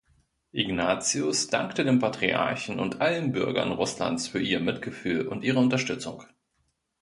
[0.51, 6.23] Ignatius dankte dem Patriarchen und allen Bürgern Russlands für ihr Mitgefühl und ihre Unterstützung.